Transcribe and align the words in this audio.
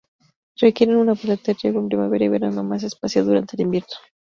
Requieren 0.57 0.95
un 0.97 1.09
abundante 1.09 1.53
riego 1.61 1.79
en 1.79 1.87
primavera 1.87 2.25
y 2.25 2.27
verano, 2.27 2.63
más 2.63 2.81
espaciado 2.81 3.27
durante 3.27 3.55
el 3.55 3.61
invierno. 3.61 3.89